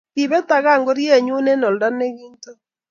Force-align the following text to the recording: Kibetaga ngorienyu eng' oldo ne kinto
Kibetaga 0.13 0.71
ngorienyu 0.81 1.35
eng' 1.51 1.65
oldo 1.69 1.87
ne 1.91 2.07
kinto 2.17 2.51